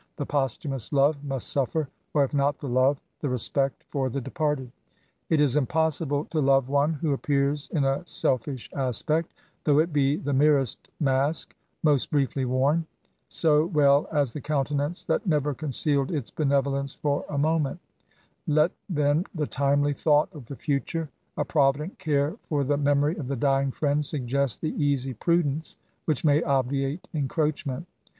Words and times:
The 0.15 0.25
posthumous 0.25 0.91
love 0.91 1.23
must 1.23 1.47
suffer;— 1.49 1.87
or 2.15 2.23
if 2.23 2.33
not 2.33 2.57
the 2.57 2.67
love, 2.67 2.99
the 3.19 3.29
respect 3.29 3.83
for 3.91 4.09
the 4.09 4.19
departed. 4.19 4.71
It 5.29 5.39
is 5.39 5.55
impossible 5.55 6.25
to 6.31 6.39
love 6.39 6.69
one 6.69 6.93
who 6.93 7.13
appears 7.13 7.69
in 7.71 7.83
a 7.83 8.01
selfish 8.07 8.67
aspect,— 8.75 9.31
though 9.63 9.77
it 9.77 9.93
be 9.93 10.15
the 10.17 10.33
merest 10.33 10.89
mask, 10.99 11.55
most 11.83 12.09
briefly 12.09 12.45
worn,— 12.45 12.87
so 13.29 13.67
well 13.67 14.07
as 14.11 14.33
the 14.33 14.41
countenance 14.41 15.03
that 15.03 15.27
never 15.27 15.53
concealed 15.53 16.09
its 16.11 16.31
benevolence 16.31 16.95
for 16.95 17.23
a 17.29 17.37
moment 17.37 17.79
Let 18.47 18.71
then 18.89 19.25
the 19.35 19.45
timely 19.45 19.93
thought 19.93 20.29
of 20.33 20.47
the 20.47 20.55
ftiture,— 20.55 21.09
a 21.37 21.45
provident 21.45 21.99
care 21.99 22.35
for 22.49 22.63
the 22.63 22.75
memory 22.77 23.17
of 23.17 23.27
the 23.27 23.35
dying 23.35 23.71
Mend, 23.79 24.03
suggest 24.03 24.61
the 24.61 24.83
easy 24.83 25.13
prudence 25.13 25.77
which 26.05 26.25
may 26.25 26.41
obviate 26.41 27.07
encroachment. 27.13 27.85